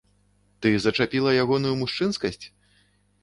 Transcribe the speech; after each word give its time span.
Ты 0.65 0.71
зачапіла 0.85 1.33
ягоную 1.43 1.73
мужчынскасць? 1.81 2.43